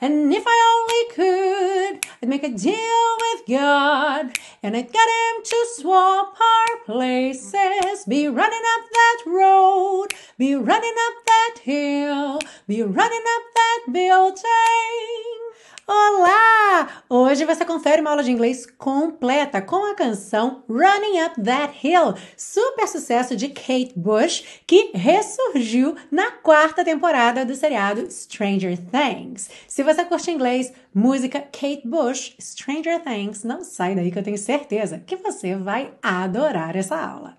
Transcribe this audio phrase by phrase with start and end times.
[0.00, 4.38] And if I only could, I'd make a deal with God.
[4.62, 8.04] And I'd get him to swap our places.
[8.06, 10.08] Be running up that road.
[10.36, 12.38] Be running up that hill.
[12.68, 15.47] Be running up that building.
[15.90, 16.86] Olá!
[17.08, 22.12] Hoje você confere uma aula de inglês completa com a canção Running Up That Hill,
[22.36, 29.48] super sucesso de Kate Bush, que ressurgiu na quarta temporada do seriado Stranger Things.
[29.66, 34.36] Se você curte inglês, música Kate Bush, Stranger Things, não sai daí que eu tenho
[34.36, 37.38] certeza que você vai adorar essa aula.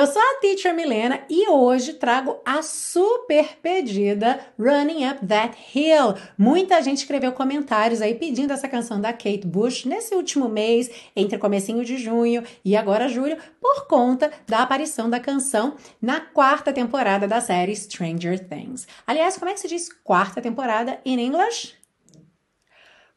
[0.00, 6.14] Eu sou a Teacher Milena e hoje trago a super pedida Running Up That Hill.
[6.38, 11.36] Muita gente escreveu comentários aí pedindo essa canção da Kate Bush nesse último mês, entre
[11.36, 17.28] comecinho de junho e agora julho, por conta da aparição da canção na quarta temporada
[17.28, 18.88] da série Stranger Things.
[19.06, 21.74] Aliás, como é que se diz quarta temporada em inglês?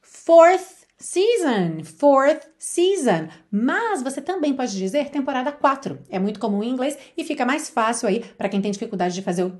[0.02, 3.28] Fourth season, fourth season.
[3.52, 6.00] Mas você também pode dizer temporada 4.
[6.10, 9.22] É muito comum em inglês e fica mais fácil aí para quem tem dificuldade de
[9.22, 9.58] fazer o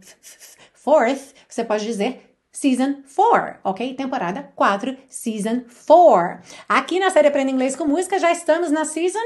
[0.74, 3.96] fourth, você pode dizer Season 4, ok?
[3.96, 6.40] Temporada 4, Season 4.
[6.70, 9.18] Aqui na série Aprenda Inglês com Música já estamos na Season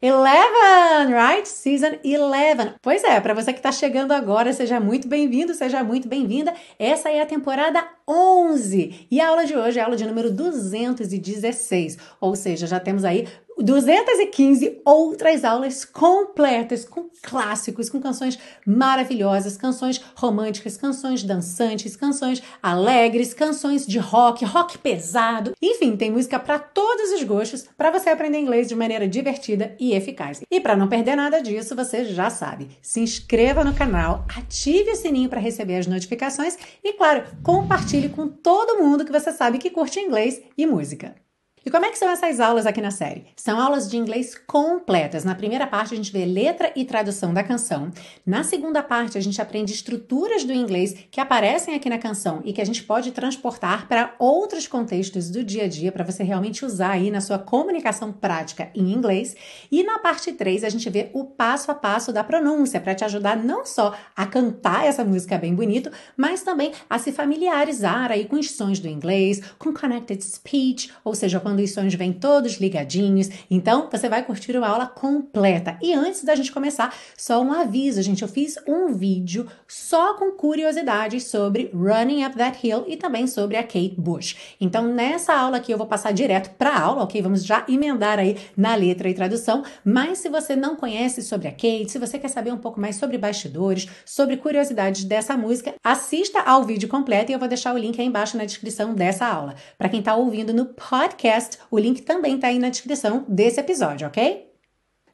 [0.00, 1.48] 11, right?
[1.48, 2.74] Season 11.
[2.80, 6.54] Pois é, para você que está chegando agora, seja muito bem-vindo, seja muito bem-vinda.
[6.78, 10.30] Essa é a temporada 11 e a aula de hoje é a aula de número
[10.30, 13.26] 216, ou seja, já temos aí
[13.62, 23.34] 215 outras aulas completas com clássicos, com canções maravilhosas, canções românticas, canções dançantes, canções alegres,
[23.34, 25.52] canções de rock, rock pesado.
[25.60, 29.92] Enfim, tem música para todos os gostos para você aprender inglês de maneira divertida e
[29.92, 30.42] eficaz.
[30.50, 34.96] E para não perder nada disso, você já sabe, se inscreva no canal, ative o
[34.96, 39.70] sininho para receber as notificações e, claro, compartilhe com todo mundo que você sabe que
[39.70, 41.27] curte inglês e música.
[41.68, 43.26] E como é que são essas aulas aqui na série?
[43.36, 45.22] São aulas de inglês completas.
[45.22, 47.92] Na primeira parte, a gente vê letra e tradução da canção.
[48.24, 52.54] Na segunda parte, a gente aprende estruturas do inglês que aparecem aqui na canção e
[52.54, 56.64] que a gente pode transportar para outros contextos do dia a dia para você realmente
[56.64, 59.36] usar aí na sua comunicação prática em inglês.
[59.70, 63.04] E na parte 3, a gente vê o passo a passo da pronúncia para te
[63.04, 68.24] ajudar não só a cantar essa música bem bonito, mas também a se familiarizar aí
[68.24, 72.54] com os sons do inglês, com connected speech, ou seja, quando os sons vêm todos
[72.54, 73.28] ligadinhos.
[73.50, 75.78] Então, você vai curtir uma aula completa.
[75.82, 78.22] E antes da gente começar, só um aviso, gente.
[78.22, 83.56] Eu fiz um vídeo só com curiosidades sobre Running Up That Hill e também sobre
[83.56, 84.56] a Kate Bush.
[84.60, 87.20] Então, nessa aula aqui, eu vou passar direto para a aula, ok?
[87.22, 89.62] Vamos já emendar aí na letra e tradução.
[89.84, 92.96] Mas se você não conhece sobre a Kate, se você quer saber um pouco mais
[92.96, 97.78] sobre bastidores, sobre curiosidades dessa música, assista ao vídeo completo e eu vou deixar o
[97.78, 99.54] link aí embaixo na descrição dessa aula.
[99.76, 101.58] Para quem está ouvindo no podcast, podcast.
[101.70, 104.52] O link também está aí na descrição desse episódio, ok?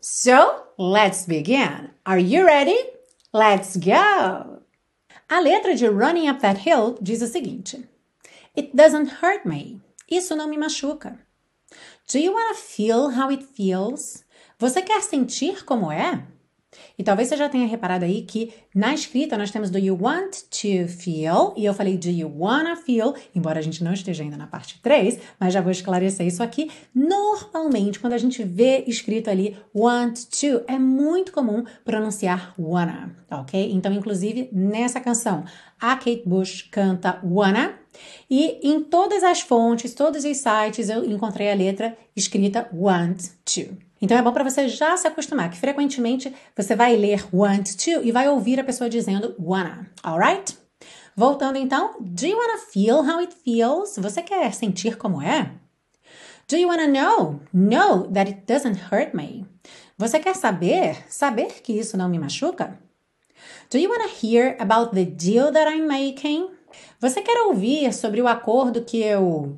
[0.01, 0.33] So,
[0.79, 1.91] let's begin.
[2.05, 2.77] Are you ready?
[3.33, 4.61] Let's go!
[5.29, 7.89] A letra de Running Up That Hill diz o seguinte:
[8.57, 9.81] It doesn't hurt me.
[10.11, 11.19] Isso não me machuca.
[12.13, 14.25] Do you want to feel how it feels?
[14.59, 16.23] Você quer sentir como é?
[16.99, 20.33] E talvez você já tenha reparado aí que na escrita nós temos do you want
[20.51, 24.37] to feel e eu falei do you wanna feel, embora a gente não esteja ainda
[24.37, 26.71] na parte 3, mas já vou esclarecer isso aqui.
[26.95, 33.73] Normalmente, quando a gente vê escrito ali want to, é muito comum pronunciar wanna, ok?
[33.73, 35.45] Então, inclusive, nessa canção,
[35.81, 37.79] a Kate Bush canta wanna
[38.31, 43.77] e em todas as fontes, todos os sites, eu encontrei a letra escrita want to.
[44.01, 48.03] Então é bom para você já se acostumar, que frequentemente você vai ler want to
[48.03, 50.57] e vai ouvir a pessoa dizendo wanna, alright?
[51.17, 53.97] Voltando então, do you wanna feel how it feels?
[53.99, 55.53] Você quer sentir como é?
[56.49, 57.41] Do you wanna know?
[57.53, 59.47] Know that it doesn't hurt me.
[59.97, 60.97] Você quer saber?
[61.09, 62.79] Saber que isso não me machuca?
[63.71, 66.51] Do you wanna hear about the deal that I'm making?
[67.01, 69.57] Você quer ouvir sobre o acordo que eu.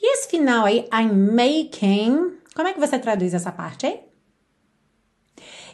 [0.00, 4.00] E esse final aí, I'm making, como é que você traduz essa parte aí?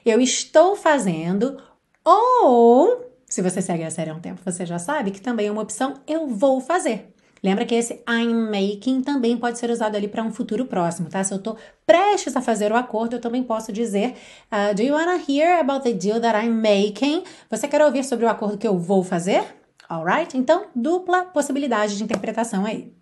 [0.04, 1.62] Eu estou fazendo,
[2.04, 5.52] ou, se você segue a série há um tempo, você já sabe que também é
[5.52, 7.14] uma opção eu vou fazer.
[7.40, 11.22] Lembra que esse I'm making também pode ser usado ali para um futuro próximo, tá?
[11.22, 11.56] Se eu tô
[11.86, 14.14] prestes a fazer o acordo, eu também posso dizer
[14.50, 17.22] uh, Do you wanna hear about the deal that I'm making?
[17.48, 19.44] Você quer ouvir sobre o acordo que eu vou fazer?
[19.88, 20.36] Alright?
[20.36, 22.92] Então, dupla possibilidade de interpretação aí.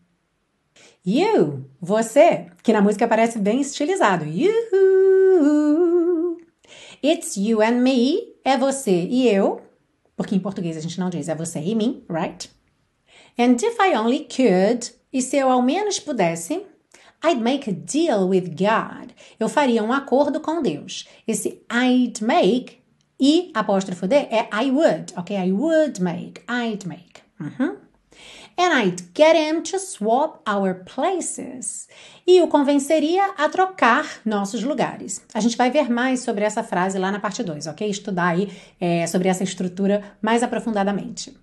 [1.05, 4.25] You, você, que na música parece bem estilizado.
[4.27, 4.51] You.
[7.03, 9.63] It's you and me, é você e eu,
[10.15, 12.51] porque em português a gente não diz é você e mim, right?
[13.39, 16.67] And if I only could, e se eu ao menos pudesse,
[17.25, 19.13] I'd make a deal with God.
[19.39, 21.09] Eu faria um acordo com Deus.
[21.27, 22.81] Esse I'd make
[23.19, 25.37] e apóstrofo D é I would, ok?
[25.37, 27.23] I would make, I'd make.
[27.41, 27.77] Uhum.
[28.57, 31.89] And I'd get him to swap our places.
[32.27, 35.23] E o convenceria a trocar nossos lugares.
[35.33, 37.89] A gente vai ver mais sobre essa frase lá na parte 2, ok?
[37.89, 41.35] Estudar aí é, sobre essa estrutura mais aprofundadamente.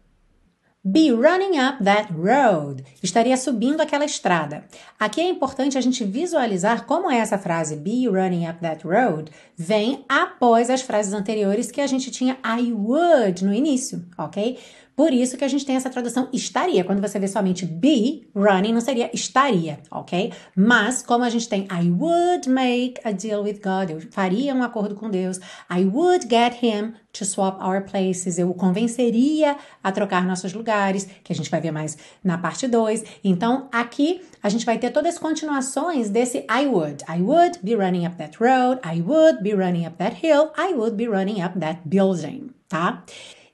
[0.89, 2.81] Be running up that road.
[3.03, 4.63] Estaria subindo aquela estrada.
[4.97, 9.29] Aqui é importante a gente visualizar como é essa frase be running up that road
[9.57, 14.57] vem após as frases anteriores que a gente tinha I would no início, ok?
[14.97, 16.83] Por isso que a gente tem essa tradução estaria.
[16.83, 20.33] Quando você vê somente be running, não seria estaria, ok?
[20.55, 24.63] Mas, como a gente tem I would make a deal with God, eu faria um
[24.63, 25.37] acordo com Deus,
[25.69, 31.07] I would get him to swap our places, eu o convenceria a trocar nossos lugares,
[31.23, 33.03] que a gente vai ver mais na parte 2.
[33.23, 37.03] Então, aqui a gente vai ter todas as continuações desse I would.
[37.07, 40.73] I would be running up that road, I would be running up that hill, I
[40.73, 43.03] would be running up that building, tá?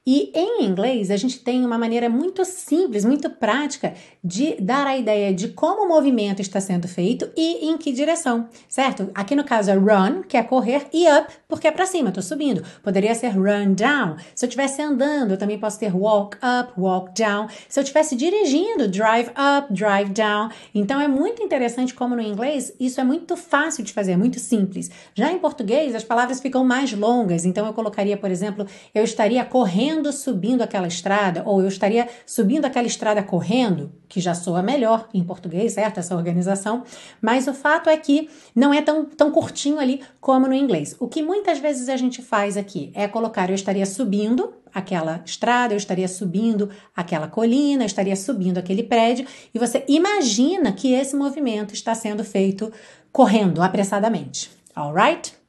[0.06, 4.98] E em inglês, a gente tem uma maneira muito simples, muito prática de dar a
[4.98, 9.10] ideia de como o movimento está sendo feito e em que direção, certo?
[9.16, 12.22] Aqui no caso é run, que é correr, e up, porque é para cima, estou
[12.22, 12.64] subindo.
[12.84, 14.18] Poderia ser run down.
[14.36, 17.48] Se eu estivesse andando, eu também posso ter walk up, walk down.
[17.70, 20.50] Se eu estivesse dirigindo, drive up, drive down.
[20.76, 24.92] Então é muito interessante como no inglês isso é muito fácil de fazer, muito simples.
[25.16, 29.46] Já em português, as palavras ficam mais longas, então eu colocaria, por exemplo, eu estaria
[29.46, 34.63] correndo correndo subindo aquela estrada, ou eu estaria subindo aquela estrada correndo, que já soa
[34.63, 36.00] melhor em português, certo?
[36.00, 36.84] Essa organização.
[37.22, 40.95] Mas o fato é que não é tão, tão curtinho ali como no inglês.
[41.00, 45.74] O que muitas vezes a gente faz aqui é colocar eu estaria subindo aquela estrada,
[45.74, 51.16] eu estaria subindo aquela colina, eu estaria subindo aquele prédio, e você imagina que esse
[51.16, 52.72] movimento está sendo feito
[53.12, 54.50] correndo apressadamente.
[54.75, 55.43] Alright?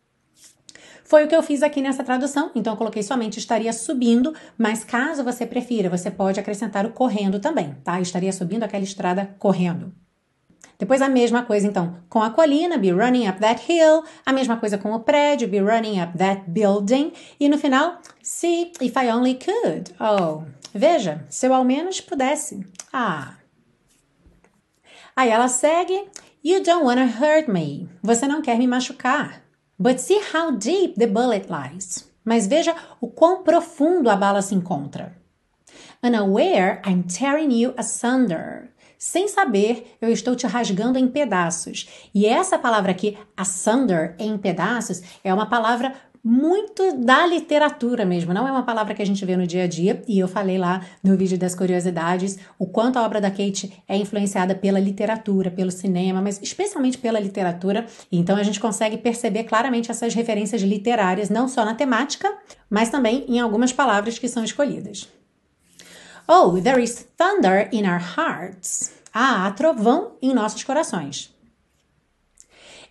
[1.05, 4.83] Foi o que eu fiz aqui nessa tradução, então eu coloquei somente estaria subindo, mas
[4.83, 8.01] caso você prefira, você pode acrescentar o correndo também, tá?
[8.01, 9.93] Estaria subindo aquela estrada correndo.
[10.79, 14.03] Depois a mesma coisa, então, com a colina, be running up that hill.
[14.27, 17.13] A mesma coisa com o prédio, be running up that building.
[17.39, 19.95] E no final, see if I only could.
[20.01, 20.43] Oh,
[20.75, 22.67] veja, se eu ao menos pudesse.
[22.93, 23.37] Ah.
[25.15, 26.09] Aí ela segue,
[26.43, 27.89] you don't wanna hurt me.
[28.03, 29.44] Você não quer me machucar.
[29.79, 32.09] But see how deep the bullet lies.
[32.25, 35.17] Mas veja o quão profundo a bala se encontra.
[36.03, 38.71] Unaware, I'm tearing you asunder.
[38.99, 41.89] Sem saber, eu estou te rasgando em pedaços.
[42.15, 45.95] E essa palavra aqui, asunder, em pedaços, é uma palavra
[46.27, 49.67] muito da literatura mesmo, não é uma palavra que a gente vê no dia a
[49.67, 53.83] dia, e eu falei lá no vídeo das curiosidades o quanto a obra da Kate
[53.87, 59.45] é influenciada pela literatura, pelo cinema, mas especialmente pela literatura, então a gente consegue perceber
[59.45, 62.35] claramente essas referências literárias, não só na temática,
[62.71, 65.07] mas também em algumas palavras que são escolhidas.
[66.27, 68.93] Oh, there is thunder in our hearts.
[69.13, 71.31] Ah, há trovão em nossos corações.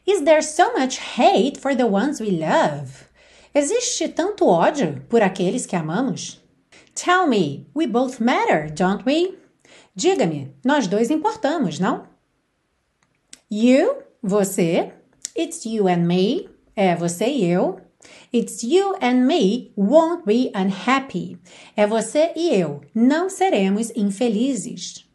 [0.06, 3.12] Is there so much hate for the ones we love?
[3.56, 6.42] Existe tanto ódio por aqueles que amamos?
[6.96, 9.38] Tell me, we both matter, don't we?
[9.96, 12.08] Diga-me, nós dois importamos, não?
[13.52, 14.92] You, você.
[15.38, 16.50] It's you and me.
[16.76, 17.80] É você e eu.
[18.34, 21.38] It's you and me won't be unhappy.
[21.76, 22.82] É você e eu.
[22.96, 25.08] Não seremos infelizes.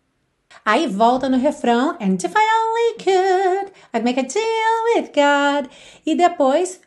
[0.65, 5.71] Aí volta no refrão, and if I only could, I'd make a deal with God.
[6.05, 6.81] E depois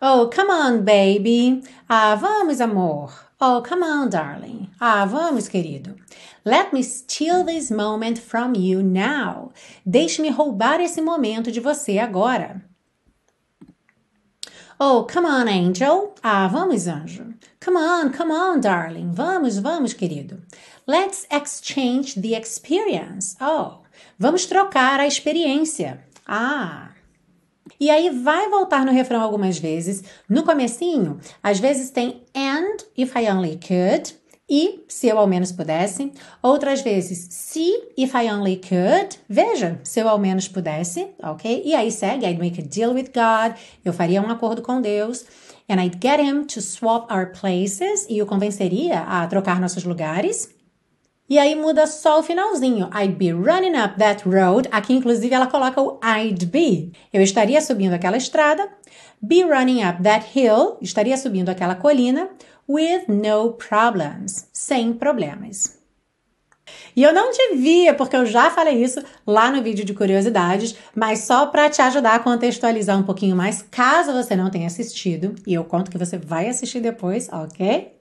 [0.00, 1.62] Oh, come on, baby.
[1.90, 3.10] Ah, vamos, amor.
[3.40, 4.70] Oh, come on, darling.
[4.80, 5.96] Ah, vamos, querido.
[6.44, 9.52] Let me steal this moment from you now.
[9.84, 12.62] Deixe-me roubar esse momento de você agora.
[14.80, 16.14] Oh, come on, angel.
[16.22, 17.34] Ah, vamos, anjo.
[17.58, 19.12] Come on, come on, darling.
[19.12, 20.40] Vamos, vamos, querido.
[20.86, 23.34] Let's exchange the experience.
[23.40, 23.82] Oh,
[24.16, 25.98] vamos trocar a experiência.
[26.24, 26.87] Ah.
[27.78, 30.02] E aí vai voltar no refrão algumas vezes.
[30.28, 34.14] No comecinho, às vezes tem and if I only could,
[34.48, 36.10] e se eu ao menos pudesse.
[36.42, 39.18] Outras vezes, se if I only could.
[39.28, 41.62] Veja, se eu ao menos pudesse, ok?
[41.64, 43.56] E aí segue, I'd make a deal with God.
[43.84, 45.26] Eu faria um acordo com Deus.
[45.68, 48.06] And I'd get him to swap our places.
[48.08, 50.48] E o convenceria a trocar nossos lugares.
[51.28, 52.88] E aí muda só o finalzinho.
[52.94, 54.68] I'd be running up that road.
[54.72, 56.92] Aqui, inclusive, ela coloca o I'd be.
[57.12, 58.66] Eu estaria subindo aquela estrada.
[59.20, 60.78] Be running up that hill.
[60.80, 62.30] Estaria subindo aquela colina
[62.68, 65.78] with no problems, sem problemas.
[66.94, 71.20] E eu não devia, porque eu já falei isso lá no vídeo de curiosidades, mas
[71.20, 75.54] só para te ajudar a contextualizar um pouquinho mais, caso você não tenha assistido, e
[75.54, 77.97] eu conto que você vai assistir depois, ok?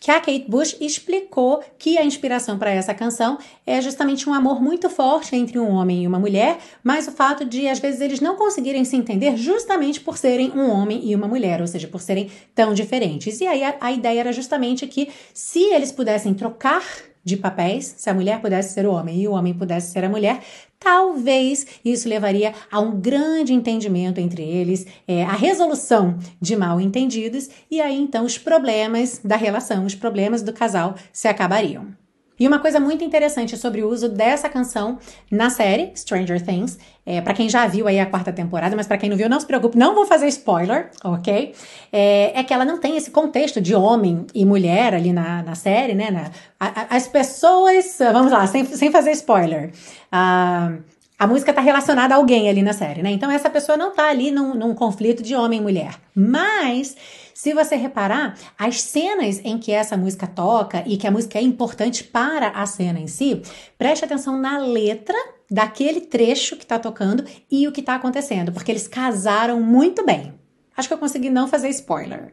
[0.00, 4.62] Que a Kate Bush explicou que a inspiração para essa canção é justamente um amor
[4.62, 8.20] muito forte entre um homem e uma mulher, mas o fato de às vezes eles
[8.20, 12.00] não conseguirem se entender justamente por serem um homem e uma mulher, ou seja, por
[12.00, 13.40] serem tão diferentes.
[13.40, 16.82] E aí a, a ideia era justamente que se eles pudessem trocar
[17.24, 20.08] de papéis, se a mulher pudesse ser o homem e o homem pudesse ser a
[20.08, 20.40] mulher,
[20.78, 27.48] talvez isso levaria a um grande entendimento entre eles, é, a resolução de mal entendidos,
[27.70, 31.97] e aí então os problemas da relação, os problemas do casal se acabariam.
[32.38, 34.98] E uma coisa muito interessante sobre o uso dessa canção
[35.30, 38.98] na série Stranger Things, é, para quem já viu aí a quarta temporada, mas para
[38.98, 41.54] quem não viu, não se preocupe, não vou fazer spoiler, ok?
[41.90, 45.54] É, é, que ela não tem esse contexto de homem e mulher ali na, na
[45.54, 46.10] série, né?
[46.10, 46.30] Na,
[46.60, 49.72] a, as pessoas, vamos lá, sem, sem fazer spoiler.
[50.12, 50.82] Uh,
[51.18, 53.10] a música está relacionada a alguém ali na série, né?
[53.10, 55.96] Então essa pessoa não está ali num, num conflito de homem e mulher.
[56.14, 56.96] Mas
[57.34, 61.42] se você reparar, as cenas em que essa música toca e que a música é
[61.42, 63.42] importante para a cena em si,
[63.76, 65.16] preste atenção na letra
[65.50, 70.34] daquele trecho que está tocando e o que está acontecendo, porque eles casaram muito bem.
[70.76, 72.32] Acho que eu consegui não fazer spoiler.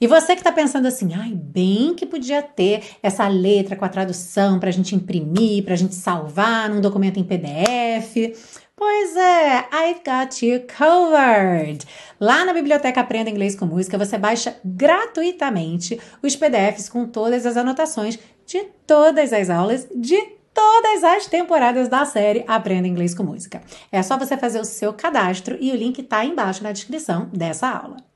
[0.00, 3.88] E você que está pensando assim, ai, bem que podia ter essa letra com a
[3.88, 8.34] tradução para a gente imprimir, para a gente salvar num documento em PDF.
[8.76, 11.86] Pois é, I've got you covered.
[12.20, 17.56] Lá na biblioteca Aprenda Inglês com Música, você baixa gratuitamente os PDFs com todas as
[17.56, 20.20] anotações de todas as aulas de
[20.52, 23.62] todas as temporadas da série Aprenda Inglês com Música.
[23.90, 27.68] É só você fazer o seu cadastro e o link está embaixo na descrição dessa
[27.68, 28.13] aula.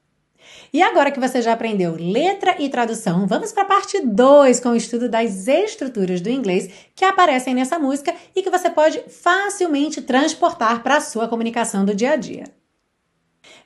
[0.73, 4.71] E agora que você já aprendeu letra e tradução, vamos para a parte 2 com
[4.71, 10.03] o estudo das estruturas do inglês que aparecem nessa música e que você pode facilmente
[10.03, 12.45] transportar para a sua comunicação do dia a dia.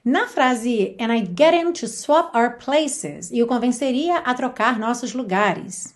[0.04, 4.78] Na frase And I'd get him to swap our places, e o convenceria a trocar
[4.78, 5.94] nossos lugares.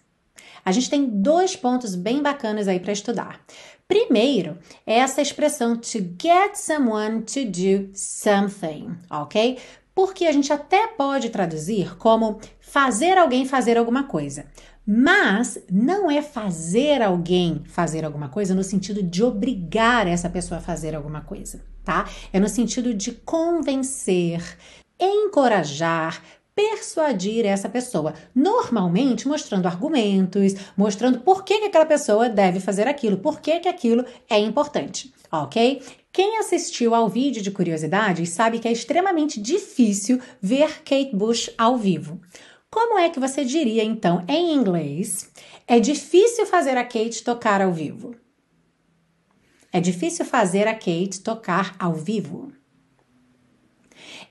[0.64, 3.40] A gente tem dois pontos bem bacanas aí para estudar.
[3.88, 9.58] Primeiro, é essa expressão to get someone to do something, ok?
[9.96, 14.44] Porque a gente até pode traduzir como fazer alguém fazer alguma coisa.
[14.86, 20.62] Mas não é fazer alguém fazer alguma coisa no sentido de obrigar essa pessoa a
[20.62, 22.06] fazer alguma coisa, tá?
[22.30, 24.42] É no sentido de convencer,
[25.00, 26.22] encorajar,
[26.54, 33.16] persuadir essa pessoa, normalmente mostrando argumentos, mostrando por que, que aquela pessoa deve fazer aquilo,
[33.16, 35.82] por que, que aquilo é importante, ok?
[36.16, 41.76] Quem assistiu ao vídeo de curiosidades sabe que é extremamente difícil ver Kate Bush ao
[41.76, 42.18] vivo.
[42.70, 45.30] Como é que você diria então em inglês?
[45.66, 48.16] É difícil fazer a Kate tocar ao vivo.
[49.70, 52.50] É difícil fazer a Kate tocar ao vivo.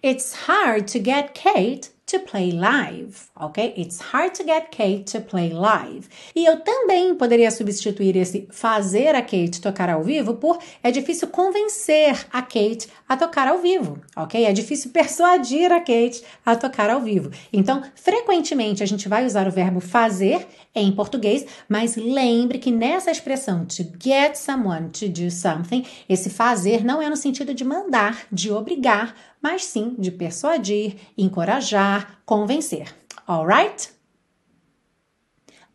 [0.04, 3.74] It's hard to get Kate to play live, ok?
[3.76, 6.08] It's hard to get Kate to play live.
[6.36, 11.30] E eu também poderia substituir esse fazer a Kate tocar ao vivo por é difícil
[11.30, 14.46] convencer a Kate a tocar ao vivo, ok?
[14.46, 17.32] É difícil persuadir a Kate a tocar ao vivo.
[17.52, 23.10] Então, frequentemente a gente vai usar o verbo fazer em português, mas lembre que nessa
[23.10, 28.27] expressão to get someone to do something, esse fazer não é no sentido de mandar,
[28.32, 32.94] de obrigar, mas sim de persuadir, encorajar, convencer.
[33.25, 33.96] Alright?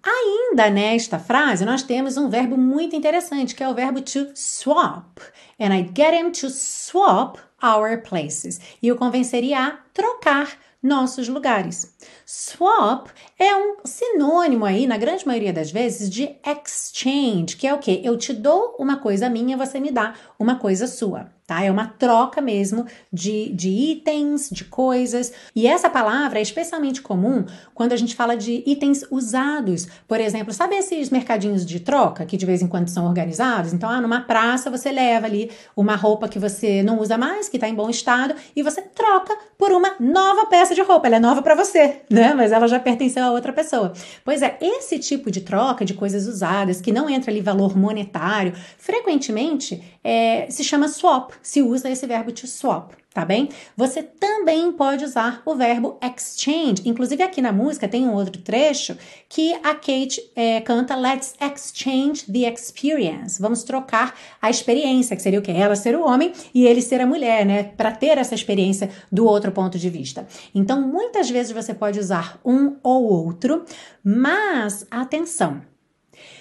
[0.03, 5.19] Ainda nesta frase, nós temos um verbo muito interessante, que é o verbo to swap.
[5.59, 8.61] And I'd get him to swap our places.
[8.83, 11.95] E o convenceria a trocar nossos lugares.
[12.25, 13.09] Swap
[13.39, 18.01] é um sinônimo aí, na grande maioria das vezes, de exchange, que é o que?
[18.05, 21.65] Eu te dou uma coisa minha, você me dá uma coisa sua tá?
[21.65, 25.33] É uma troca mesmo de, de itens, de coisas.
[25.53, 29.89] E essa palavra é especialmente comum quando a gente fala de itens usados.
[30.07, 33.73] Por exemplo, sabe esses mercadinhos de troca que de vez em quando são organizados?
[33.73, 37.57] Então, ah, numa praça você leva ali uma roupa que você não usa mais, que
[37.57, 41.09] está em bom estado, e você troca por uma nova peça de roupa.
[41.09, 42.33] Ela é nova para você, né?
[42.33, 43.93] Mas ela já pertenceu a outra pessoa.
[44.25, 48.53] Pois é, esse tipo de troca de coisas usadas, que não entra ali valor monetário,
[48.79, 53.49] frequentemente é, se chama swap se usa esse verbo to swap, tá bem?
[53.77, 56.83] Você também pode usar o verbo exchange.
[56.85, 58.97] Inclusive, aqui na música tem um outro trecho
[59.29, 63.41] que a Kate é, canta Let's exchange the experience.
[63.41, 65.51] Vamos trocar a experiência, que seria o que?
[65.51, 67.63] Ela ser o homem e ele ser a mulher, né?
[67.63, 70.27] Para ter essa experiência do outro ponto de vista.
[70.55, 73.65] Então, muitas vezes você pode usar um ou outro,
[74.05, 75.70] mas atenção!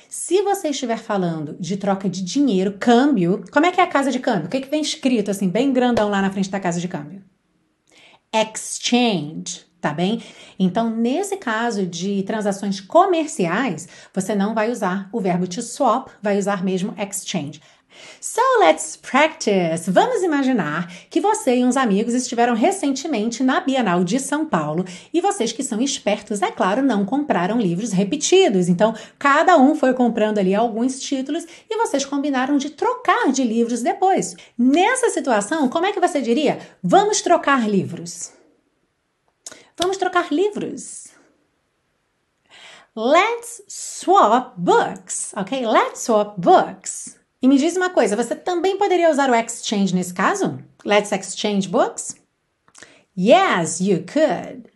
[0.10, 4.12] Se você estiver falando de troca de dinheiro, câmbio, como é que é a casa
[4.12, 4.48] de câmbio?
[4.48, 6.88] O que, é que vem escrito assim, bem grandão lá na frente da casa de
[6.88, 7.22] câmbio?
[8.34, 10.24] Exchange, tá bem?
[10.58, 16.40] Então, nesse caso de transações comerciais, você não vai usar o verbo to swap, vai
[16.40, 17.62] usar mesmo exchange.
[18.22, 19.90] So let's practice.
[19.90, 25.22] Vamos imaginar que você e uns amigos estiveram recentemente na Bienal de São Paulo e
[25.22, 28.68] vocês que são espertos, é claro, não compraram livros repetidos.
[28.68, 33.82] Então, cada um foi comprando ali alguns títulos e vocês combinaram de trocar de livros
[33.82, 34.36] depois.
[34.58, 36.60] Nessa situação, como é que você diria?
[36.84, 38.34] Vamos trocar livros.
[39.78, 41.08] Vamos trocar livros.
[42.96, 45.66] Let's swap books, ok?
[45.66, 47.19] Let's swap books.
[47.42, 50.60] E me diz uma coisa, você também poderia usar o exchange nesse caso?
[50.86, 52.18] Let's exchange books?
[53.18, 54.70] Yes, you could.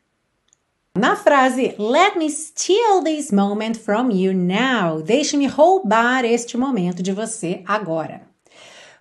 [0.97, 5.01] Na frase Let me steal this moment from you now.
[5.01, 8.21] Deixe-me roubar este momento de você agora.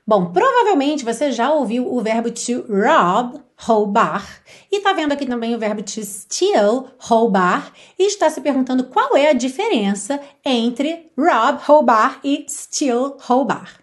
[0.04, 5.54] Bom, provavelmente você já ouviu o verbo to rob, roubar, e está vendo aqui também
[5.54, 11.60] o verbo to steal, roubar, e está se perguntando qual é a diferença entre rob,
[11.62, 13.80] roubar, e steal, roubar.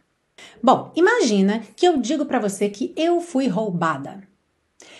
[0.62, 4.21] Bom, imagina que eu digo para você que eu fui roubada.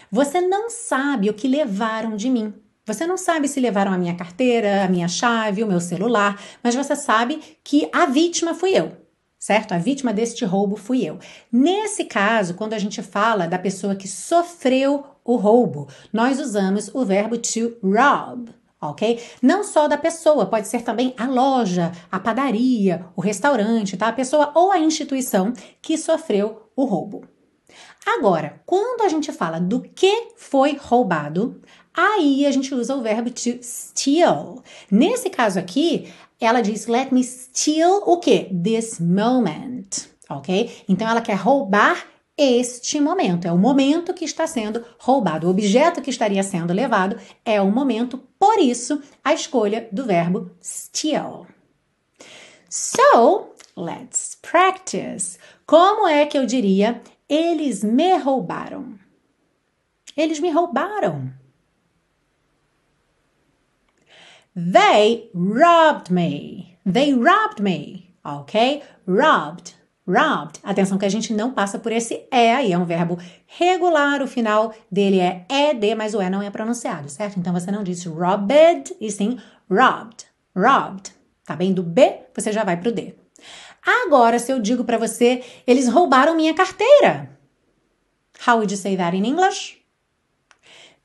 [0.10, 2.54] Você não sabe o que levaram de mim.
[2.86, 6.74] Você não sabe se levaram a minha carteira, a minha chave, o meu celular, mas
[6.74, 9.09] você sabe que a vítima fui eu
[9.40, 9.72] certo?
[9.72, 11.18] A vítima deste roubo fui eu.
[11.50, 17.06] Nesse caso, quando a gente fala da pessoa que sofreu o roubo, nós usamos o
[17.06, 18.54] verbo to rob.
[18.82, 19.22] Ok?
[19.42, 24.08] Não só da pessoa, pode ser também a loja, a padaria, o restaurante, tá?
[24.08, 25.52] A pessoa ou a instituição
[25.82, 27.26] que sofreu o roubo.
[28.06, 31.62] Agora, quando a gente fala do que foi roubado,
[31.94, 34.64] aí a gente usa o verbo to steal.
[34.90, 36.10] Nesse caso aqui,
[36.46, 38.50] ela diz: Let me steal o quê?
[38.64, 39.90] This moment.
[40.30, 40.84] Ok?
[40.88, 42.06] Então ela quer roubar
[42.40, 43.46] este momento.
[43.46, 45.48] É o momento que está sendo roubado.
[45.48, 50.50] O objeto que estaria sendo levado é o momento, por isso, a escolha do verbo
[50.62, 51.46] steal.
[52.70, 55.38] So, let's practice.
[55.66, 57.02] Como é que eu diria?
[57.28, 58.98] Eles me roubaram.
[60.16, 61.34] Eles me roubaram.
[64.56, 66.78] They robbed me.
[66.86, 68.14] They robbed me.
[68.24, 68.84] Ok?
[69.08, 69.76] Robbed.
[70.08, 70.60] Robbed.
[70.64, 74.28] Atenção que a gente não passa por esse é aí, é um verbo regular, o
[74.28, 77.40] final dele é ed, mas o e não é pronunciado, certo?
[77.40, 80.26] Então você não diz robbed, e sim robbed.
[80.56, 81.12] Robbed.
[81.46, 81.74] Tá bem?
[81.74, 83.16] Do B, você já vai pro D.
[84.06, 87.30] Agora, se eu digo para você, eles roubaram minha carteira.
[88.46, 89.78] How would you say that in English?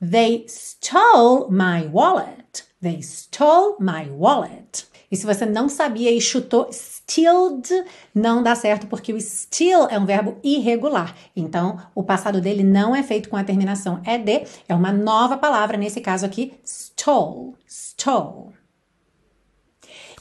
[0.01, 2.65] They stole my wallet.
[2.85, 4.85] They stole my wallet.
[5.09, 7.67] E se você não sabia e chutou stealed,
[8.13, 11.15] não dá certo porque o steal é um verbo irregular.
[11.35, 15.77] Então, o passado dele não é feito com a terminação ed, é uma nova palavra,
[15.77, 17.55] nesse caso aqui, stole.
[17.67, 18.53] Stole.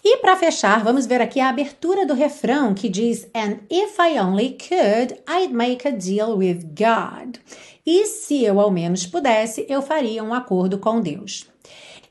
[0.02, 4.18] E para fechar, vamos ver aqui a abertura do refrão que diz: And if I
[4.18, 7.36] only could, I'd make a deal with God.
[7.84, 11.52] E se eu ao menos pudesse, eu faria um acordo com Deus.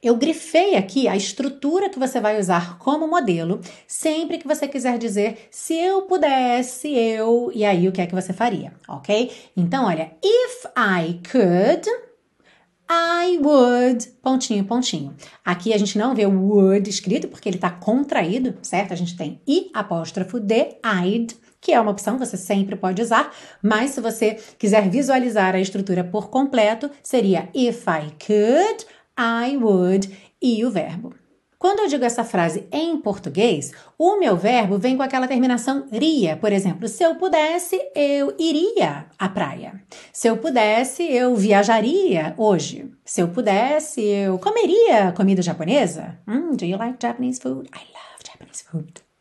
[0.03, 4.97] Eu grifei aqui a estrutura que você vai usar como modelo, sempre que você quiser
[4.97, 9.31] dizer se eu pudesse, eu, e aí o que é que você faria, ok?
[9.55, 11.89] Então, olha, if I could,
[12.91, 15.15] I would, pontinho, pontinho.
[15.45, 18.91] Aqui a gente não vê o would escrito porque ele está contraído, certo?
[18.91, 23.33] A gente tem i apóstrofo I'd, que é uma opção que você sempre pode usar,
[23.61, 28.85] mas se você quiser visualizar a estrutura por completo, seria if I could,
[29.17, 30.09] I would
[30.41, 31.13] e o verbo.
[31.63, 36.35] Quando eu digo essa frase em português, o meu verbo vem com aquela terminação ria.
[36.35, 39.81] Por exemplo, se eu pudesse, eu iria à praia.
[40.11, 42.91] Se eu pudesse, eu viajaria hoje.
[43.05, 46.19] Se eu pudesse, eu comeria comida japonesa.
[46.27, 47.69] Mm, do you like Japanese food?
[47.73, 49.12] I love Japanese food.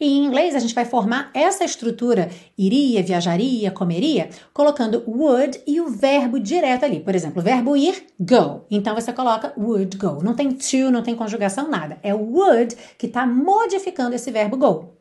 [0.00, 5.80] E em inglês a gente vai formar essa estrutura iria, viajaria, comeria, colocando would e
[5.80, 7.00] o verbo direto ali.
[7.00, 8.64] Por exemplo, o verbo ir, go.
[8.70, 10.22] Então você coloca would go.
[10.22, 11.98] Não tem to, não tem conjugação, nada.
[12.02, 14.97] É o would que está modificando esse verbo go.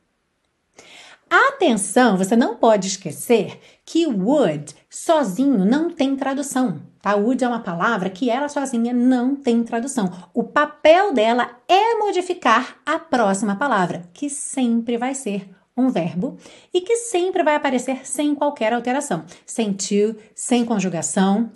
[1.29, 6.81] Atenção, você não pode esquecer que would sozinho não tem tradução.
[7.01, 7.15] Tá?
[7.15, 10.11] Would é uma palavra que ela sozinha não tem tradução.
[10.33, 16.37] O papel dela é modificar a próxima palavra, que sempre vai ser um verbo
[16.73, 21.51] e que sempre vai aparecer sem qualquer alteração, sem to, sem conjugação.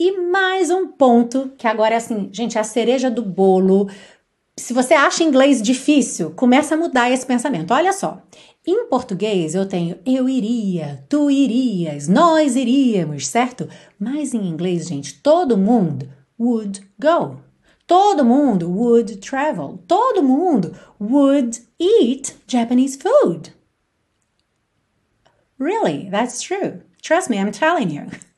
[0.00, 3.90] E mais um ponto que agora é assim, gente, é a cereja do bolo.
[4.56, 7.74] Se você acha inglês difícil, começa a mudar esse pensamento.
[7.74, 8.22] Olha só,
[8.66, 13.68] em português eu tenho eu iria, tu irias, nós iríamos, certo?
[13.98, 17.40] Mas em inglês, gente, todo mundo would go.
[17.86, 19.78] Todo mundo would travel.
[19.86, 23.52] Todo mundo would eat Japanese food.
[25.58, 26.82] Really, that's true.
[27.00, 28.10] Trust me, I'm telling you.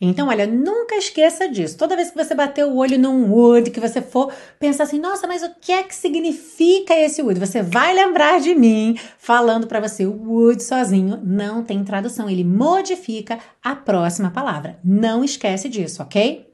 [0.00, 1.78] Então, olha, nunca esqueça disso.
[1.78, 5.26] Toda vez que você bater o olho num wood, que você for pensar assim, nossa,
[5.26, 7.40] mas o que é que significa esse wood?
[7.40, 12.44] Você vai lembrar de mim falando para você, o wood sozinho não tem tradução, ele
[12.44, 14.78] modifica a próxima palavra.
[14.84, 16.46] Não esquece disso, ok?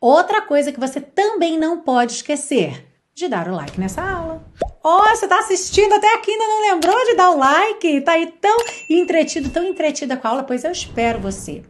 [0.00, 4.42] Outra coisa que você também não pode esquecer de dar o like nessa aula.
[4.82, 8.00] Oh, você está assistindo até aqui ainda não lembrou de dar o like?
[8.00, 8.56] Tá aí tão
[8.88, 10.42] entretido, tão entretida com a aula?
[10.42, 11.62] Pois eu espero você.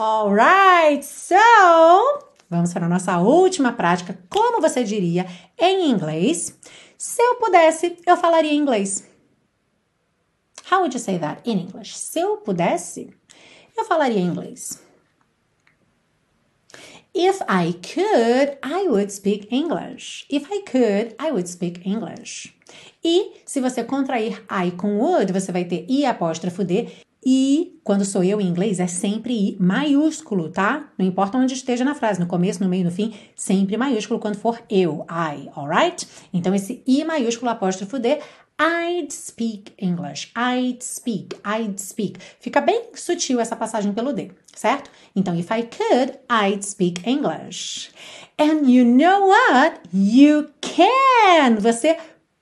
[0.00, 1.36] Alright, so
[2.48, 4.18] vamos para a nossa última prática.
[4.30, 5.26] Como você diria
[5.58, 6.58] em inglês?
[6.96, 9.06] Se eu pudesse, eu falaria inglês.
[10.72, 11.98] How would you say that in English?
[11.98, 13.14] Se eu pudesse,
[13.76, 14.82] eu falaria inglês.
[17.14, 20.24] If I could, I would speak English.
[20.30, 22.54] If I could, I would speak English.
[23.04, 26.88] E se você contrair I com would, você vai ter I apóstrofo D
[27.24, 30.90] e quando sou eu em inglês é sempre I maiúsculo, tá?
[30.96, 34.36] Não importa onde esteja na frase, no começo, no meio, no fim, sempre maiúsculo quando
[34.36, 36.06] for eu, I, alright?
[36.32, 38.18] Então esse I maiúsculo apóstrofo D,
[38.60, 42.20] I'd speak English, I'd speak, I'd speak.
[42.38, 44.90] Fica bem sutil essa passagem pelo D, certo?
[45.16, 47.90] Então, if I could, I'd speak English.
[48.38, 49.80] And you know what?
[49.94, 51.56] You can!
[51.58, 51.96] Você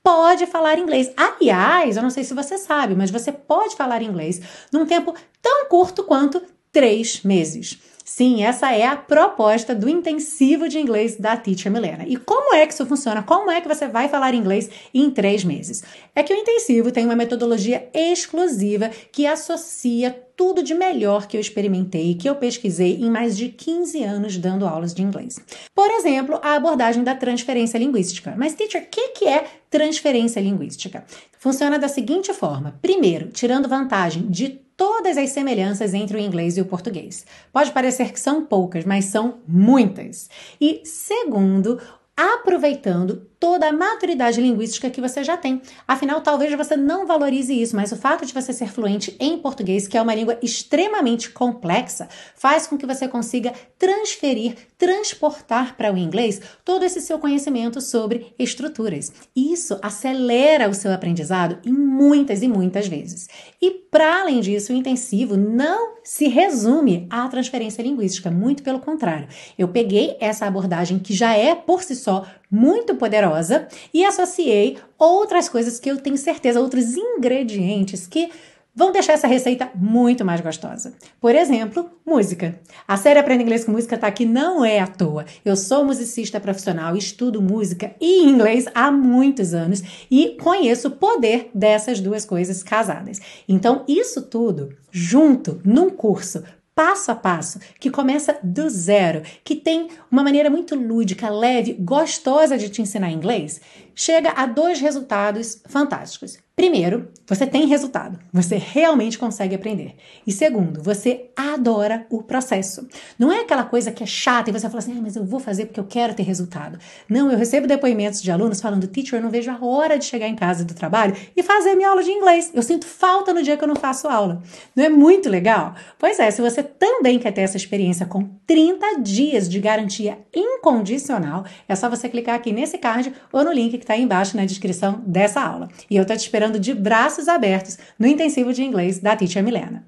[0.09, 1.11] pode falar inglês.
[1.15, 4.41] Aliás, eu não sei se você sabe, mas você pode falar inglês
[4.73, 6.41] num tempo tão curto quanto
[6.73, 7.79] três meses.
[8.09, 12.05] Sim, essa é a proposta do intensivo de inglês da Teacher Milena.
[12.09, 13.23] E como é que isso funciona?
[13.23, 15.85] Como é que você vai falar inglês em três meses?
[16.17, 21.41] É que o intensivo tem uma metodologia exclusiva que associa tudo de melhor que eu
[21.41, 25.39] experimentei, que eu pesquisei em mais de 15 anos dando aulas de inglês.
[25.75, 28.35] Por exemplo, a abordagem da transferência linguística.
[28.39, 31.05] Mas, teacher, o que, que é transferência linguística?
[31.39, 36.61] Funciona da seguinte forma: primeiro, tirando vantagem de todas as semelhanças entre o inglês e
[36.61, 37.27] o português.
[37.53, 40.31] Pode parecer que são poucas, mas são muitas.
[40.61, 41.81] E segundo,
[42.17, 45.63] aproveitando toda a maturidade linguística que você já tem.
[45.87, 49.87] Afinal, talvez você não valorize isso, mas o fato de você ser fluente em português,
[49.87, 55.97] que é uma língua extremamente complexa, faz com que você consiga transferir, transportar para o
[55.97, 59.13] inglês todo esse seu conhecimento sobre estruturas.
[59.35, 63.29] Isso acelera o seu aprendizado em muitas e muitas vezes.
[63.61, 69.29] E para além disso, o intensivo não se resume à transferência linguística, muito pelo contrário.
[69.59, 75.49] Eu peguei essa abordagem que já é por si só muito poderosa e associei outras
[75.49, 78.31] coisas que eu tenho certeza, outros ingredientes que
[78.79, 80.95] vão deixar essa receita muito mais gostosa.
[81.21, 82.61] Por exemplo, música.
[82.87, 85.25] A série Aprenda Inglês com Música tá aqui não é à toa.
[85.45, 91.51] Eu sou musicista profissional, estudo música e inglês há muitos anos e conheço o poder
[91.53, 93.21] dessas duas coisas casadas.
[93.49, 96.45] Então, isso tudo junto num curso
[96.79, 102.57] passo a passo, que começa do zero, que tem uma maneira muito lúdica, leve, gostosa
[102.57, 103.61] de te ensinar inglês,
[103.99, 106.39] chega a dois resultados fantásticos.
[106.59, 109.95] Primeiro, você tem resultado, você realmente consegue aprender.
[110.27, 112.89] E segundo, você adora o processo.
[113.17, 115.39] Não é aquela coisa que é chata e você fala assim, ah, mas eu vou
[115.39, 116.77] fazer porque eu quero ter resultado.
[117.09, 120.27] Não, eu recebo depoimentos de alunos falando, teacher, eu não vejo a hora de chegar
[120.27, 122.51] em casa do trabalho e fazer minha aula de inglês.
[122.53, 124.43] Eu sinto falta no dia que eu não faço aula.
[124.75, 125.77] Não é muito legal?
[125.97, 131.45] Pois é, se você também quer ter essa experiência com 30 dias de garantia incondicional,
[131.69, 134.45] é só você clicar aqui nesse card ou no link que está aí embaixo na
[134.45, 135.69] descrição dessa aula.
[135.91, 139.43] E eu tô te esperando esperando de braços abertos no intensivo de inglês da Teacher
[139.43, 139.87] Milena.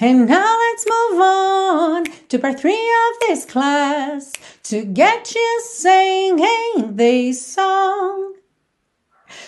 [0.00, 4.32] And now let's move on to part three of this class
[4.64, 8.34] to get you singing this song.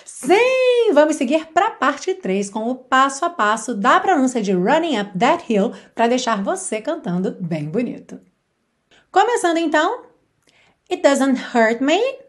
[0.04, 4.52] Sim, vamos seguir para a parte 3 com o passo a passo da pronúncia de
[4.52, 8.20] Running Up That Hill para deixar você cantando bem bonito.
[9.10, 10.04] Começando então,
[10.88, 12.21] It doesn't hurt me.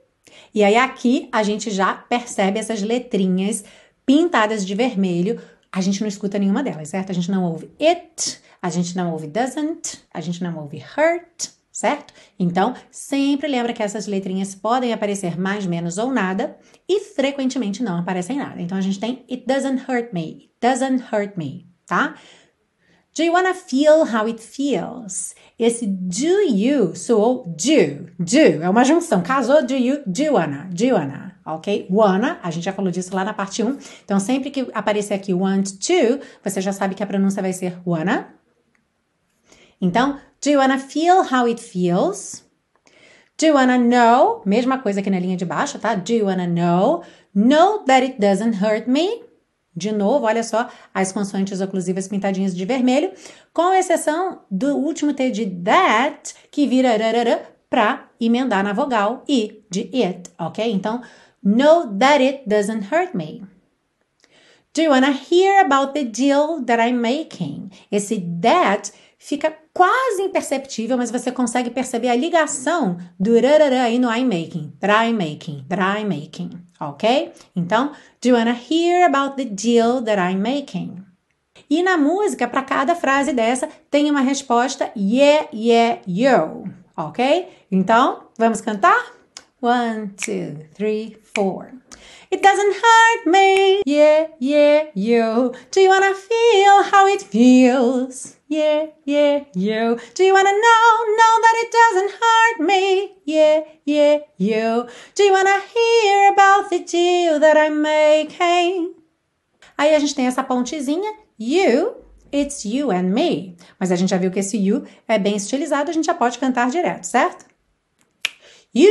[0.54, 3.64] E aí aqui a gente já percebe essas letrinhas
[4.06, 7.12] pintadas de vermelho, a gente não escuta nenhuma delas, certo?
[7.12, 11.50] A gente não ouve it, a gente não ouve doesn't, a gente não ouve hurt,
[11.72, 12.14] certo?
[12.38, 16.56] Então, sempre lembra que essas letrinhas podem aparecer mais, menos ou nada
[16.88, 18.62] e frequentemente não aparecem nada.
[18.62, 22.16] Então, a gente tem it doesn't hurt me, it doesn't hurt me, tá?
[23.16, 25.36] Do you wanna feel how it feels?
[25.60, 29.22] Esse do you soou do, do, é uma junção.
[29.22, 31.88] Casou do you, do wanna, do wanna, ok?
[31.92, 33.78] Wanna, a gente já falou disso lá na parte 1.
[34.04, 37.78] Então, sempre que aparecer aqui want to, você já sabe que a pronúncia vai ser
[37.86, 38.34] wanna.
[39.80, 42.44] Então, do you wanna feel how it feels?
[43.38, 44.42] Do you wanna know?
[44.44, 45.94] Mesma coisa aqui na linha de baixo, tá?
[45.94, 47.04] Do you wanna know?
[47.36, 49.22] Know that it doesn't hurt me?
[49.76, 53.12] De novo, olha só as consoantes oclusivas pintadinhas de vermelho,
[53.52, 56.92] com exceção do último T de that, que vira
[57.70, 60.72] para emendar na vogal I de it, ok?
[60.72, 61.02] Então,
[61.44, 63.44] know that it doesn't hurt me.
[64.76, 67.72] Do you wanna hear about the deal that I'm making?
[67.92, 68.92] Esse that
[69.24, 74.74] fica quase imperceptível, mas você consegue perceber a ligação do rarará aí no I'm making,
[74.84, 77.32] I'm making, I'm making, ok?
[77.56, 81.02] Então, do you wanna hear about the deal that I'm making?
[81.70, 86.66] E na música, para cada frase dessa, tem uma resposta yeah, yeah, yo,
[86.98, 87.48] ok?
[87.72, 89.14] Então, vamos cantar?
[89.62, 91.72] One, two, three, four.
[92.34, 95.54] It doesn't hurt me, yeah, yeah, yo.
[95.70, 98.38] Do you wanna feel how it feels?
[98.48, 100.00] Yeah, yeah, yo.
[100.16, 103.12] Do you wanna know, know that it doesn't hurt me?
[103.24, 104.88] Yeah, yeah, yo.
[105.14, 108.96] Do you wanna hear about the deal that I'm making?
[109.78, 111.98] Aí a gente tem essa pontezinha, you,
[112.32, 113.56] it's you and me.
[113.80, 116.40] Mas a gente já viu que esse you é bem estilizado, a gente já pode
[116.40, 117.46] cantar direto, certo?
[118.74, 118.90] You,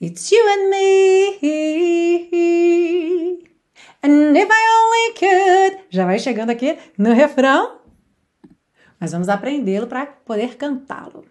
[0.00, 1.38] it's you and me.
[4.02, 5.78] And if I only could.
[5.90, 7.78] Já vai chegando aqui no refrão.
[9.00, 11.24] Mas vamos aprendê-lo para poder cantá-lo.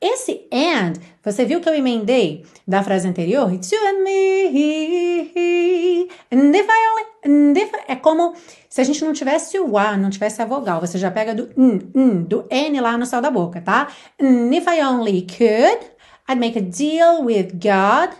[0.00, 3.52] Esse and, você viu que eu emendei da frase anterior?
[3.54, 6.08] It's you and me.
[6.30, 7.04] And if I only.
[7.26, 8.34] And if, é como
[8.68, 10.78] se a gente não tivesse o A, não tivesse a vogal.
[10.80, 13.88] Você já pega do n, n, do N lá no céu da boca, tá?
[14.20, 15.93] And if I only could,
[16.26, 18.16] I'd make a deal with God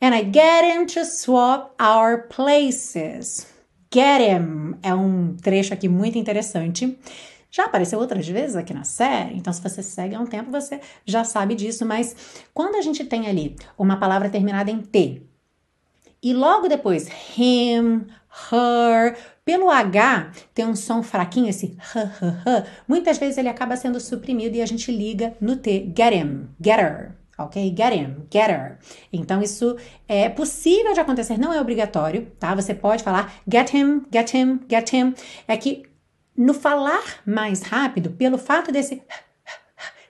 [0.00, 3.46] and I get him to swap our places.
[3.92, 6.98] Get him é um trecho aqui muito interessante.
[7.48, 10.80] Já apareceu outras vezes aqui na série, então se você segue há um tempo, você
[11.06, 12.16] já sabe disso, mas
[12.52, 15.22] quando a gente tem ali uma palavra terminada em T
[16.20, 17.06] e logo depois
[17.38, 18.06] him,
[18.50, 23.76] her, pelo H tem um som fraquinho, esse h, h, h, muitas vezes ele acaba
[23.76, 27.74] sendo suprimido e a gente liga no T, get him, get her ok?
[27.76, 28.78] Get him, get her.
[29.12, 29.76] Então, isso
[30.08, 32.54] é possível de acontecer, não é obrigatório, tá?
[32.54, 35.14] Você pode falar get him, get him, get him.
[35.46, 35.82] É que
[36.36, 39.02] no falar mais rápido, pelo fato desse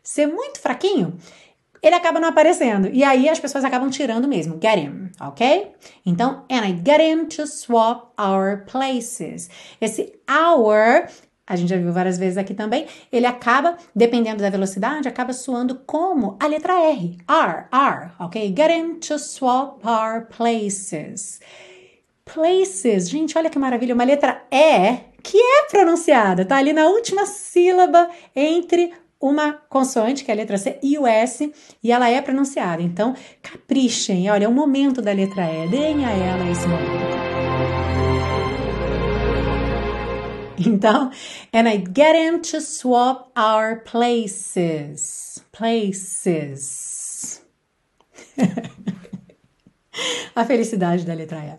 [0.03, 1.17] ser muito fraquinho,
[1.83, 2.89] ele acaba não aparecendo.
[2.91, 4.59] E aí as pessoas acabam tirando mesmo.
[4.61, 5.73] Get him, ok?
[6.07, 9.51] Então, and I get him to swap our places.
[9.81, 11.09] Esse our
[11.47, 15.81] a gente já viu várias vezes aqui também, ele acaba, dependendo da velocidade, acaba soando
[15.87, 17.19] como a letra R.
[17.29, 18.55] R, R, ok?
[18.57, 21.41] Get him to swap our places.
[22.25, 27.25] Places, gente, olha que maravilha, uma letra E que é pronunciada, tá ali na última
[27.27, 31.51] sílaba entre uma consoante, que é a letra C, e o S,
[31.83, 32.83] e ela é pronunciada.
[32.83, 37.34] Então, caprichem, olha, é o momento da letra E, deem a ela esse momento.
[40.67, 41.11] Então,
[41.53, 45.43] and I get him to swap our places.
[45.53, 47.43] Places.
[50.37, 51.59] a felicidade da letra E.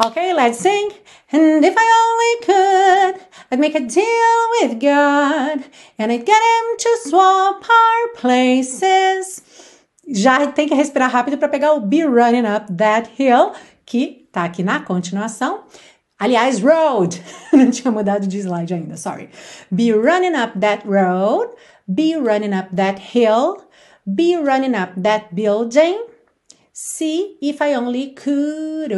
[0.00, 0.92] Ok, let's sing.
[1.32, 3.20] And if I only could,
[3.50, 5.64] I'd make a deal with God
[5.98, 9.42] and I'd get him to swap our places.
[10.06, 13.52] Já tem que respirar rápido para pegar o Be Running Up That Hill,
[13.84, 15.64] que tá aqui na continuação.
[16.20, 17.20] Aliás, road.
[17.52, 19.30] Não tinha mudado de slide ainda, sorry.
[19.70, 21.50] Be running up that road.
[21.86, 23.62] Be running up that hill.
[24.04, 26.04] Be running up that building.
[26.72, 28.92] See if I only could.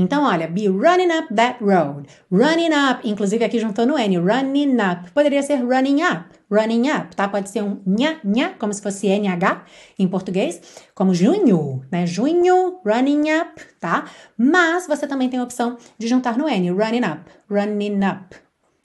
[0.00, 2.08] Então, olha, be running up that road.
[2.30, 5.10] Running up, inclusive aqui juntou no N, running up.
[5.12, 7.28] Poderia ser running up, running up, tá?
[7.28, 9.62] Pode ser um nha, nha, como se fosse NH
[9.98, 10.58] em português,
[10.94, 12.06] como junho, né?
[12.06, 14.06] Junho, running up, tá?
[14.38, 18.34] Mas você também tem a opção de juntar no N, running up, running up.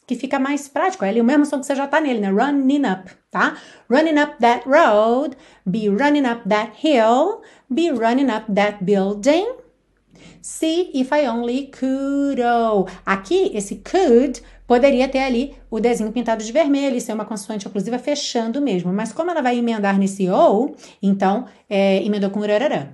[0.06, 2.30] Que fica mais prático, é ali o mesmo som que você já tá nele, né?
[2.30, 3.56] Running up, tá?
[3.89, 7.41] Running up that road, be running up that hill,
[7.73, 9.63] be running up that building.
[10.41, 12.41] See if I only could.
[12.41, 12.88] Oh.
[13.05, 17.67] Aqui, esse could poderia ter ali o desenho pintado de vermelho e ser uma consoante
[17.67, 18.91] oclusiva fechando mesmo.
[18.93, 22.89] Mas como ela vai emendar nesse ou, então é, emendou com rararã.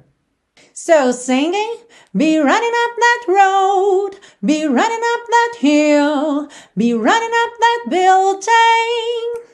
[0.74, 1.80] So singing,
[2.14, 9.46] be running up that road, be running up that hill, be running up that building.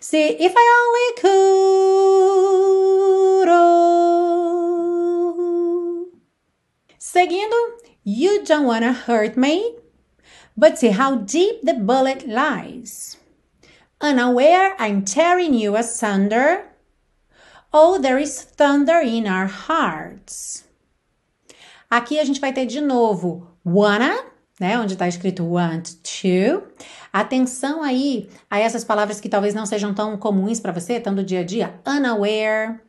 [0.00, 1.59] See if I only could.
[8.04, 9.76] You don't wanna hurt me,
[10.56, 13.16] but see how deep the bullet lies.
[14.00, 16.70] Unaware I'm tearing you asunder.
[17.72, 20.64] Oh, there is thunder in our hearts.
[21.90, 24.16] Aqui a gente vai ter de novo wanna,
[24.60, 24.78] né?
[24.78, 26.62] Onde está escrito want to.
[27.12, 31.24] Atenção aí a essas palavras que talvez não sejam tão comuns para você, estão do
[31.24, 31.74] dia a dia.
[31.86, 32.80] Unaware,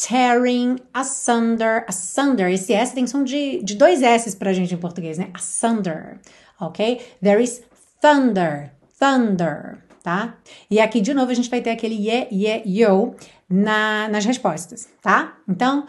[0.00, 2.48] tearing, asunder, asunder.
[2.48, 5.30] Esse S tem som de, de dois S pra gente em português, né?
[5.34, 6.18] Asunder,
[6.60, 7.00] ok?
[7.22, 7.62] There is
[8.00, 10.34] thunder, thunder, tá?
[10.70, 13.14] E aqui de novo a gente vai ter aquele ye, ye, yo
[13.48, 15.36] na, nas respostas, tá?
[15.48, 15.86] Então,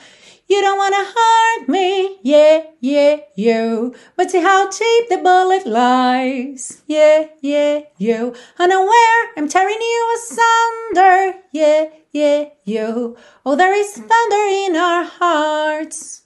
[0.50, 3.94] you don't wanna hurt me, yeah, yeah, you.
[4.18, 8.34] But see how deep the bullet lies, yeah, yeah, you.
[8.60, 13.18] Unaware, I'm tearing you asunder, yeah, yeah, you.
[13.46, 16.24] Oh, there is thunder in our hearts.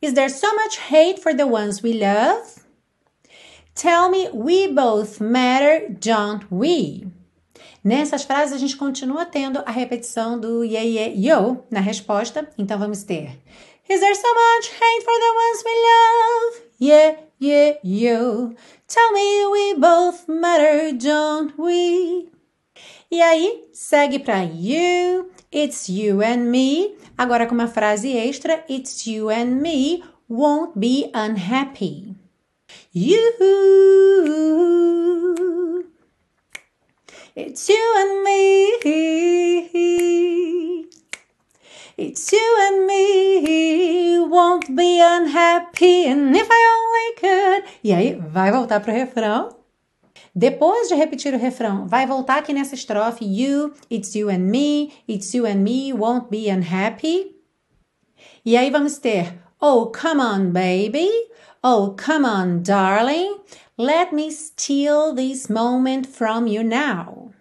[0.00, 2.64] Is there so much hate for the ones we love?
[3.74, 7.06] Tell me, we both matter, don't we?
[7.82, 12.46] Nessas frases a gente continua tendo a repetição do yeah, yeah, yo na resposta.
[12.58, 13.38] Então vamos ter
[13.88, 16.62] Is there so much hate for the ones we love?
[16.78, 18.54] Yeah, yeah, yo.
[18.86, 22.28] Tell me we both matter, don't we?
[23.12, 26.94] E aí, segue para you, it's you and me.
[27.18, 32.14] Agora com uma frase extra, it's you and me won't be unhappy.
[32.94, 33.18] You
[37.36, 38.78] It's you and me.
[41.96, 44.20] It's you and me.
[44.20, 46.06] Won't be unhappy.
[46.06, 47.64] And if I only could.
[47.82, 49.59] E aí, vai voltar pro refrão.
[50.34, 53.24] Depois de repetir o refrão, vai voltar aqui nessa estrofe.
[53.24, 54.92] You, it's you and me.
[55.08, 55.92] It's you and me.
[55.92, 57.34] Won't be unhappy.
[58.44, 59.34] E aí vamos ter.
[59.60, 61.08] Oh, come on, baby.
[61.62, 63.40] Oh, come on, darling.
[63.76, 67.32] Let me steal this moment from you now.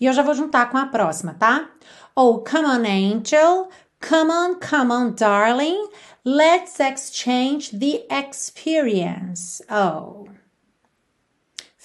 [0.00, 1.70] E eu já vou juntar com a próxima, tá?
[2.14, 3.68] Oh, come on, angel.
[4.00, 5.88] Come on, come on, darling.
[6.24, 9.60] Let's exchange the experience.
[9.70, 10.19] Oh.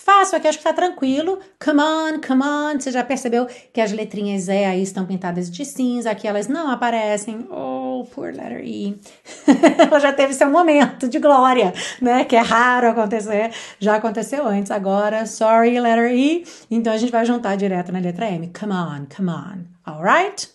[0.06, 1.39] Fácil, aqui acho que tá tranquilo.
[1.60, 2.80] Come on, come on.
[2.80, 6.70] Você já percebeu que as letrinhas E aí estão pintadas de cinza, aqui elas não
[6.70, 7.48] aparecem.
[7.50, 9.02] Oh, poor letter E.
[9.80, 12.24] Ela já teve seu momento de glória, né?
[12.24, 13.52] Que é raro acontecer.
[13.80, 14.70] Já aconteceu antes.
[14.70, 16.46] Agora, sorry, letter E.
[16.70, 18.52] Então a gente vai juntar direto na letra M.
[18.60, 19.65] Come on, come on.
[19.91, 20.50] Alright?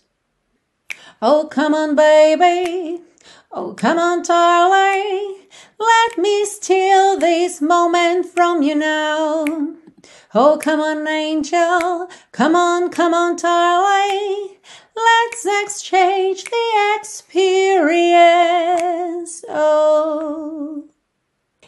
[1.20, 3.09] Oh, come on, baby.
[3.52, 5.38] Oh, come on, darling.
[5.76, 9.44] Let me steal this moment from you now.
[10.32, 12.08] Oh, come on, angel.
[12.30, 14.50] Come on, come on, darling.
[14.94, 18.24] Let's exchange the experience.
[19.48, 20.84] Oh.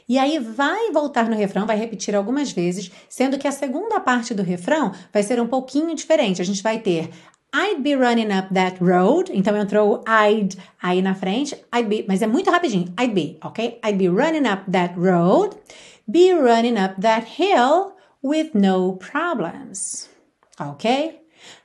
[0.09, 4.35] E aí vai voltar no refrão, vai repetir algumas vezes, sendo que a segunda parte
[4.35, 6.43] do refrão vai ser um pouquinho diferente.
[6.43, 7.11] A gente vai ter
[7.55, 9.31] I'd be running up that road.
[9.31, 11.55] Então entrou I'd aí na frente.
[11.73, 12.93] I'd be, mas é muito rapidinho.
[12.99, 13.79] I'd be, ok?
[13.85, 15.55] I'd be running up that road.
[16.11, 20.09] Be running up that hill with no problems.
[20.59, 21.21] Ok?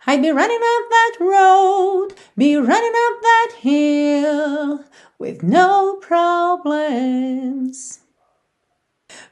[0.05, 2.13] I'd be running up that road.
[2.35, 4.83] Be running up that hill
[5.17, 8.01] with no problems.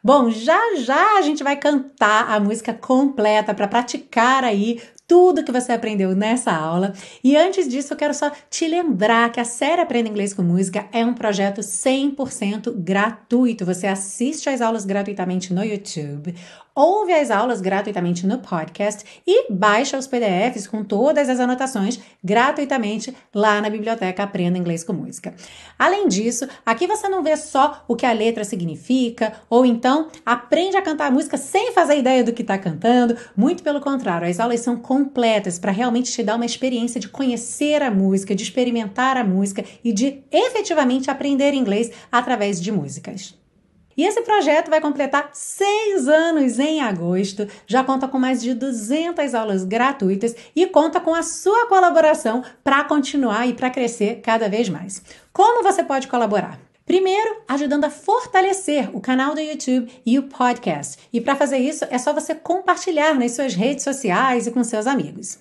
[0.04, 5.52] Bom, já já a gente vai cantar a música completa para praticar aí tudo que
[5.52, 6.94] você aprendeu nessa aula.
[7.24, 10.88] E antes disso, eu quero só te lembrar que a série Aprenda Inglês com Música
[10.92, 13.66] é um projeto 100% gratuito.
[13.66, 16.36] Você assiste às aulas gratuitamente no YouTube
[16.76, 23.16] ouve as aulas gratuitamente no podcast e baixa os PDFs com todas as anotações gratuitamente
[23.34, 25.34] lá na biblioteca Aprenda Inglês com Música.
[25.80, 30.76] Além disso, aqui você não vê só o que a letra significa, ou então aprende
[30.76, 33.16] a cantar a música sem fazer ideia do que está cantando.
[33.38, 37.82] Muito pelo contrário, as aulas são completas para realmente te dar uma experiência de conhecer
[37.82, 43.45] a música, de experimentar a música e de efetivamente aprender inglês através de músicas.
[43.98, 49.34] E esse projeto vai completar seis anos em agosto, já conta com mais de 200
[49.34, 54.68] aulas gratuitas e conta com a sua colaboração para continuar e para crescer cada vez
[54.68, 55.02] mais.
[55.32, 56.60] Como você pode colaborar?
[56.86, 61.00] Primeiro, ajudando a fortalecer o canal do YouTube e o podcast.
[61.12, 64.86] E para fazer isso, é só você compartilhar nas suas redes sociais e com seus
[64.86, 65.40] amigos.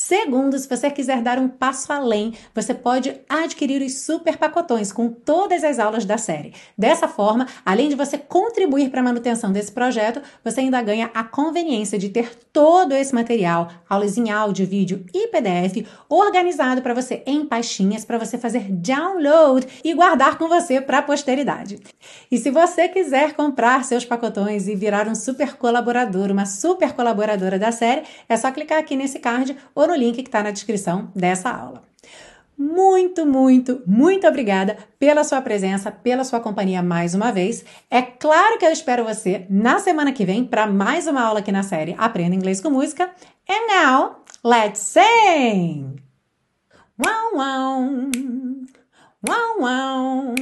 [0.00, 5.08] Segundo, se você quiser dar um passo além, você pode adquirir os super pacotões com
[5.08, 6.54] todas as aulas da série.
[6.78, 11.24] Dessa forma, além de você contribuir para a manutenção desse projeto, você ainda ganha a
[11.24, 17.24] conveniência de ter todo esse material, aulas em áudio, vídeo e PDF, organizado para você
[17.26, 21.76] em pastinhas para você fazer download e guardar com você para a posteridade.
[22.30, 27.58] E se você quiser comprar seus pacotões e virar um super colaborador, uma super colaboradora
[27.58, 31.10] da série, é só clicar aqui nesse card ou no link que está na descrição
[31.14, 31.82] dessa aula.
[32.58, 37.64] Muito, muito, muito obrigada pela sua presença, pela sua companhia mais uma vez.
[37.88, 41.52] É claro que eu espero você na semana que vem para mais uma aula aqui
[41.52, 43.10] na série Aprenda Inglês com Música.
[43.48, 46.02] And now, let's sing!
[46.98, 48.10] Wow, wow,
[49.22, 50.34] wow, wow,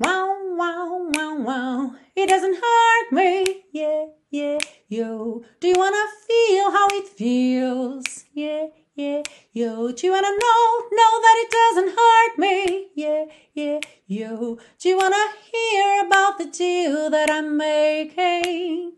[0.00, 1.92] wow, wow, wow, wow.
[2.16, 4.58] It doesn't hurt me, yeah, yeah,
[4.88, 5.44] yo.
[5.60, 8.24] Do you wanna feel how it feels?
[8.34, 8.66] Yeah,
[8.96, 9.22] yeah,
[9.52, 9.92] yo.
[9.92, 10.64] Do you wanna know,
[10.98, 12.88] know that it doesn't hurt me?
[12.96, 13.78] Yeah, yeah,
[14.08, 14.58] yo.
[14.80, 18.94] Do you wanna hear about the deal that I'm making?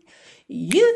[0.47, 0.87] You,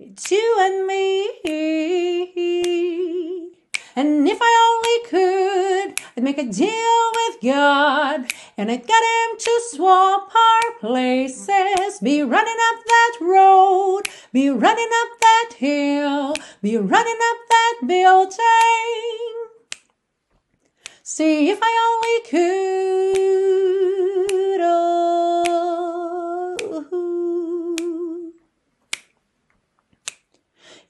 [0.00, 1.06] it's you and me.
[3.94, 9.38] And if I only could, I'd make a deal with God and I'd get him
[9.38, 12.00] to swap our places.
[12.02, 14.02] Be running up that road,
[14.32, 18.38] be running up that hill, be running up that building.
[21.02, 23.16] See if I only could.
[24.60, 25.45] Oh.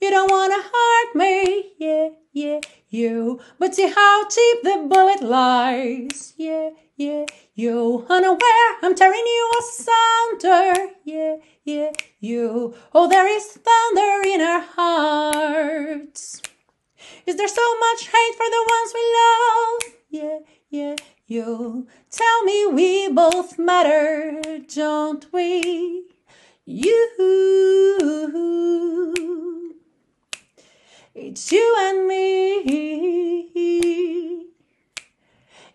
[0.00, 3.40] You don't want to hurt me, yeah, yeah, you.
[3.58, 7.24] But see how cheap the bullet lies, yeah, yeah,
[7.54, 8.04] you.
[8.08, 12.74] Unaware, I'm tearing you asunder, yeah, yeah, you.
[12.94, 16.42] Oh, there is thunder in our hearts.
[17.26, 19.80] Is there so much hate for the ones we love?
[20.10, 20.38] Yeah,
[20.68, 21.88] yeah, you.
[22.10, 24.42] Tell me we both matter,
[24.74, 26.04] don't we?
[26.66, 27.56] You.
[31.18, 33.48] It's you and me.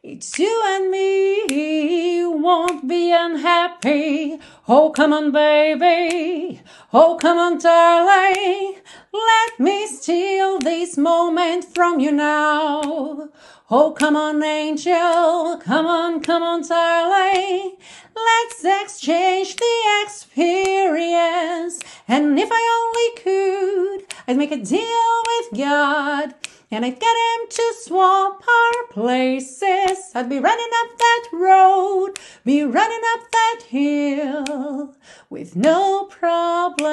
[0.03, 2.27] It's you and me.
[2.27, 4.37] Won't be unhappy.
[4.67, 6.61] Oh, come on, baby.
[6.93, 8.75] Oh, come on, darling.
[9.11, 13.29] Let me steal this moment from you now.
[13.74, 15.55] Oh, come on, angel.
[15.63, 17.78] Come on, come on, darling.
[18.13, 21.80] Let's exchange the experience.
[22.05, 26.36] And if I only could, I'd make a deal with God.
[26.69, 30.11] And I'd get him to swap our places.
[30.13, 34.97] I'd be running up that road, be running up that hill
[35.30, 36.91] with no problems.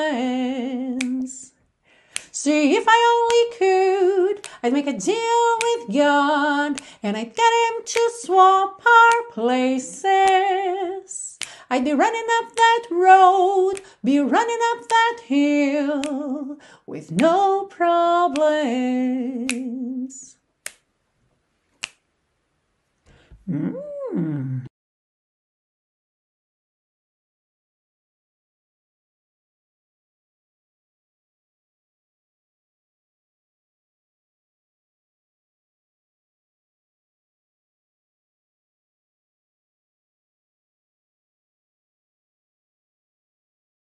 [2.41, 7.82] See if I only could, I'd make a deal with God and I'd get him
[7.84, 10.07] to swap our places.
[11.68, 18.28] I'd be running up that road, be running up that hill with no problems.
[23.51, 24.58] Mm.